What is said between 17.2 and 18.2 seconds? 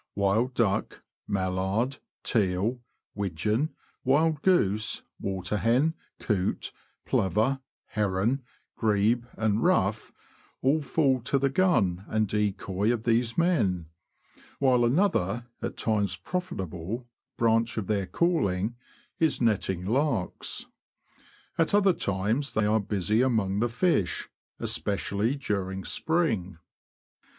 branch of their